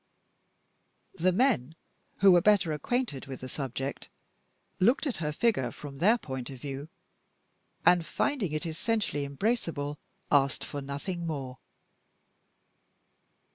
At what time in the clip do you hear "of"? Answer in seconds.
6.49-6.59